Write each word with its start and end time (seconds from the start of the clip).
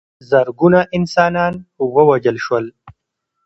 زرګونه 0.29 0.79
انسانان 0.97 1.53
ووژل 1.95 2.37
شول. 2.45 2.65